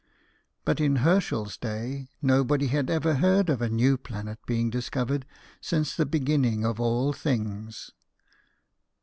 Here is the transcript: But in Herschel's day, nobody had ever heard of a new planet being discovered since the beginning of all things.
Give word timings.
But 0.65 0.79
in 0.81 0.95
Herschel's 1.05 1.57
day, 1.57 2.09
nobody 2.23 2.65
had 2.69 2.89
ever 2.89 3.13
heard 3.13 3.51
of 3.51 3.61
a 3.61 3.69
new 3.69 3.99
planet 3.99 4.39
being 4.47 4.71
discovered 4.71 5.27
since 5.61 5.95
the 5.95 6.07
beginning 6.07 6.65
of 6.65 6.79
all 6.79 7.13
things. 7.13 7.91